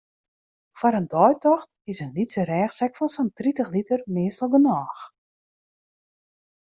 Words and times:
Foar 0.79 0.95
in 0.99 1.07
deitocht 1.11 1.69
is 1.91 1.99
in 2.05 2.13
lytse 2.17 2.41
rêchsek 2.49 2.93
fan 2.97 3.09
sa'n 3.13 3.29
tritich 3.37 3.71
liter 3.75 4.01
meastal 4.15 4.51
genôch. 4.53 5.01